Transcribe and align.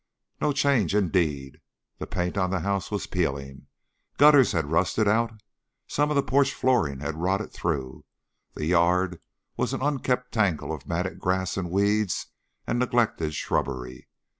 No 0.41 0.51
change, 0.51 0.95
indeed! 0.95 1.61
The 1.99 2.07
paint 2.07 2.35
on 2.35 2.49
the 2.49 2.61
house 2.61 2.89
was 2.89 3.05
peeling, 3.05 3.67
gutters 4.17 4.51
had 4.51 4.71
rusted 4.71 5.07
out, 5.07 5.43
some 5.85 6.09
of 6.09 6.15
the 6.15 6.23
porch 6.23 6.55
flooring 6.55 7.01
had 7.01 7.21
rotted 7.21 7.53
through, 7.53 8.03
the 8.55 8.65
yard 8.65 9.19
was 9.57 9.73
an 9.75 9.83
unkempt 9.83 10.31
tangle 10.31 10.73
of 10.73 10.87
matted 10.87 11.19
grass 11.19 11.55
and 11.55 11.69
weeds 11.69 12.25
and 12.65 12.79
neglected 12.79 13.35
shrubbery. 13.35 14.07